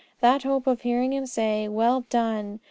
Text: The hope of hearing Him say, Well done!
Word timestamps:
The 0.19 0.39
hope 0.39 0.65
of 0.65 0.81
hearing 0.81 1.13
Him 1.13 1.27
say, 1.27 1.67
Well 1.67 2.05
done! 2.09 2.57